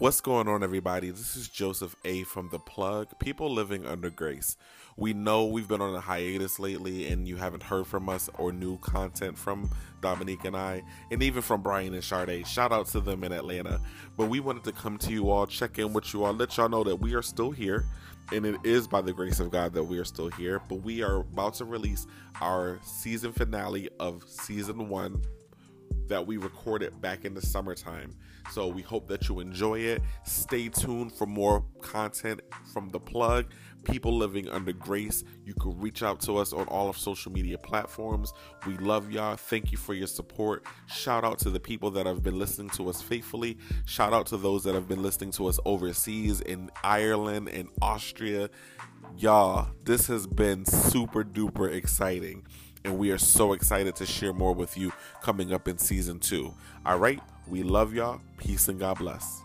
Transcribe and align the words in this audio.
What's 0.00 0.22
going 0.22 0.48
on, 0.48 0.62
everybody? 0.62 1.10
This 1.10 1.36
is 1.36 1.46
Joseph 1.46 1.94
A. 2.06 2.22
from 2.22 2.48
The 2.48 2.58
Plug, 2.58 3.18
People 3.18 3.52
Living 3.52 3.84
Under 3.84 4.08
Grace. 4.08 4.56
We 4.96 5.12
know 5.12 5.44
we've 5.44 5.68
been 5.68 5.82
on 5.82 5.94
a 5.94 6.00
hiatus 6.00 6.58
lately 6.58 7.08
and 7.08 7.28
you 7.28 7.36
haven't 7.36 7.64
heard 7.64 7.86
from 7.86 8.08
us 8.08 8.30
or 8.38 8.50
new 8.50 8.78
content 8.78 9.36
from 9.36 9.68
Dominique 10.00 10.46
and 10.46 10.56
I, 10.56 10.82
and 11.10 11.22
even 11.22 11.42
from 11.42 11.60
Brian 11.60 11.92
and 11.92 12.02
Sade. 12.02 12.46
Shout 12.46 12.72
out 12.72 12.86
to 12.86 13.00
them 13.00 13.24
in 13.24 13.32
Atlanta. 13.32 13.78
But 14.16 14.30
we 14.30 14.40
wanted 14.40 14.64
to 14.64 14.72
come 14.72 14.96
to 14.96 15.12
you 15.12 15.28
all, 15.28 15.46
check 15.46 15.78
in 15.78 15.92
with 15.92 16.14
you 16.14 16.24
all, 16.24 16.32
let 16.32 16.56
y'all 16.56 16.70
know 16.70 16.82
that 16.82 16.96
we 16.96 17.12
are 17.12 17.20
still 17.20 17.50
here. 17.50 17.84
And 18.32 18.46
it 18.46 18.56
is 18.64 18.88
by 18.88 19.02
the 19.02 19.12
grace 19.12 19.38
of 19.38 19.50
God 19.50 19.74
that 19.74 19.84
we 19.84 19.98
are 19.98 20.06
still 20.06 20.30
here. 20.30 20.62
But 20.66 20.76
we 20.76 21.02
are 21.02 21.16
about 21.16 21.52
to 21.56 21.66
release 21.66 22.06
our 22.40 22.80
season 22.82 23.32
finale 23.32 23.90
of 24.00 24.24
season 24.26 24.88
one 24.88 25.20
that 26.10 26.26
we 26.26 26.36
recorded 26.36 27.00
back 27.00 27.24
in 27.24 27.34
the 27.34 27.40
summertime. 27.40 28.14
So 28.50 28.66
we 28.66 28.82
hope 28.82 29.06
that 29.08 29.28
you 29.28 29.38
enjoy 29.40 29.78
it. 29.78 30.02
Stay 30.24 30.68
tuned 30.68 31.12
for 31.12 31.24
more 31.24 31.64
content 31.80 32.40
from 32.72 32.90
the 32.90 32.98
plug. 32.98 33.46
People 33.84 34.16
living 34.16 34.48
under 34.48 34.72
grace. 34.72 35.22
You 35.44 35.54
can 35.54 35.80
reach 35.80 36.02
out 36.02 36.20
to 36.22 36.36
us 36.36 36.52
on 36.52 36.66
all 36.66 36.88
of 36.88 36.98
social 36.98 37.30
media 37.30 37.56
platforms. 37.56 38.34
We 38.66 38.76
love 38.78 39.10
y'all. 39.10 39.36
Thank 39.36 39.70
you 39.70 39.78
for 39.78 39.94
your 39.94 40.08
support. 40.08 40.66
Shout 40.86 41.24
out 41.24 41.38
to 41.40 41.50
the 41.50 41.60
people 41.60 41.92
that 41.92 42.06
have 42.06 42.22
been 42.22 42.38
listening 42.38 42.70
to 42.70 42.90
us 42.90 43.00
faithfully. 43.00 43.56
Shout 43.86 44.12
out 44.12 44.26
to 44.26 44.36
those 44.36 44.64
that 44.64 44.74
have 44.74 44.88
been 44.88 45.02
listening 45.02 45.30
to 45.32 45.46
us 45.46 45.60
overseas 45.64 46.40
in 46.40 46.70
Ireland 46.82 47.48
and 47.48 47.68
Austria. 47.80 48.50
Y'all, 49.16 49.68
this 49.84 50.08
has 50.08 50.26
been 50.26 50.64
super 50.66 51.22
duper 51.24 51.72
exciting 51.72 52.44
and 52.84 52.98
we 52.98 53.10
are 53.10 53.18
so 53.18 53.52
excited 53.52 53.96
to 53.96 54.06
share 54.06 54.32
more 54.32 54.54
with 54.54 54.76
you 54.76 54.92
coming 55.22 55.52
up 55.52 55.68
in 55.68 55.78
season 55.78 56.18
two. 56.18 56.54
All 56.86 56.98
right, 56.98 57.20
we 57.46 57.62
love 57.62 57.94
y'all. 57.94 58.20
Peace 58.38 58.68
and 58.68 58.78
God 58.78 58.98
bless. 58.98 59.42